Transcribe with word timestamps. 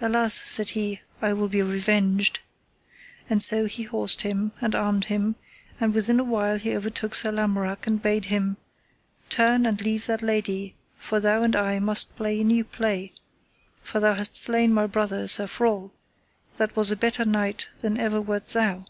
Alas, 0.00 0.32
said 0.32 0.70
he, 0.70 1.02
I 1.20 1.34
will 1.34 1.50
be 1.50 1.60
revenged. 1.60 2.40
And 3.28 3.42
so 3.42 3.66
he 3.66 3.82
horsed 3.82 4.22
him, 4.22 4.52
and 4.62 4.74
armed 4.74 5.04
him, 5.12 5.36
and 5.78 5.92
within 5.92 6.18
a 6.18 6.24
while 6.24 6.56
he 6.56 6.74
overtook 6.74 7.14
Sir 7.14 7.30
Lamorak, 7.30 7.86
and 7.86 8.00
bade 8.00 8.24
him: 8.32 8.56
Turn 9.28 9.66
and 9.66 9.78
leave 9.82 10.06
that 10.06 10.22
lady, 10.22 10.74
for 10.98 11.20
thou 11.20 11.42
and 11.42 11.54
I 11.54 11.80
must 11.80 12.16
play 12.16 12.40
a 12.40 12.44
new 12.44 12.64
play; 12.64 13.12
for 13.82 14.00
thou 14.00 14.14
hast 14.14 14.38
slain 14.38 14.72
my 14.72 14.86
brother 14.86 15.28
Sir 15.28 15.46
Frol, 15.46 15.92
that 16.56 16.74
was 16.74 16.90
a 16.90 16.96
better 16.96 17.26
knight 17.26 17.68
than 17.82 17.98
ever 17.98 18.22
wert 18.22 18.46
thou. 18.46 18.86